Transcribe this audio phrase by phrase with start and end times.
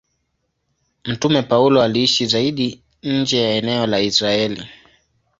[1.05, 4.67] Mtume Paulo aliishi zaidi nje ya eneo la Israeli.